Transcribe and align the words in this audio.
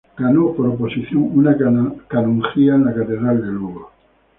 Ganó 0.17 0.55
por 0.55 0.65
oposición 0.65 1.29
una 1.37 1.55
canonjía 2.09 2.73
en 2.73 2.85
la 2.85 2.95
catedral 2.95 3.39
de 3.39 3.47
Lugo. 3.49 3.91